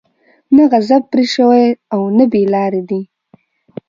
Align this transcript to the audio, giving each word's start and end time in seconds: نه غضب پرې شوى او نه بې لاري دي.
نه 0.55 0.63
غضب 0.71 1.01
پرې 1.11 1.25
شوى 1.35 1.65
او 1.93 2.01
نه 2.17 2.25
بې 2.31 2.43
لاري 2.53 2.81
دي. 2.89 3.01